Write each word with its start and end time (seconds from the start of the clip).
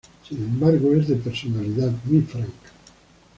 Sin 0.27 0.39
embargo, 0.39 0.95
es 0.95 1.09
de 1.09 1.15
personalidad 1.17 1.91
muy 2.05 2.21
franca. 2.23 2.71